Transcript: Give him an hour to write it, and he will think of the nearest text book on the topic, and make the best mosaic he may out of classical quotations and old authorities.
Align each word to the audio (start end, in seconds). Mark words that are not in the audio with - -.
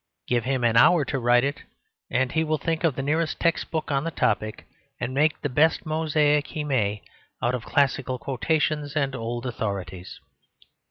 Give 0.25 0.45
him 0.45 0.63
an 0.63 0.77
hour 0.77 1.05
to 1.05 1.19
write 1.19 1.43
it, 1.43 1.61
and 2.09 2.31
he 2.31 2.43
will 2.43 2.57
think 2.57 2.83
of 2.83 2.95
the 2.95 3.03
nearest 3.03 3.39
text 3.39 3.69
book 3.69 3.91
on 3.91 4.03
the 4.03 4.09
topic, 4.09 4.65
and 4.99 5.13
make 5.13 5.39
the 5.43 5.47
best 5.47 5.85
mosaic 5.85 6.47
he 6.47 6.63
may 6.63 7.03
out 7.39 7.53
of 7.53 7.65
classical 7.65 8.17
quotations 8.17 8.95
and 8.95 9.13
old 9.15 9.45
authorities. 9.45 10.19